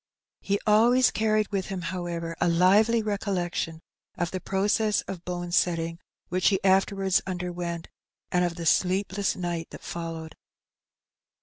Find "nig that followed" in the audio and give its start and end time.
9.35-10.35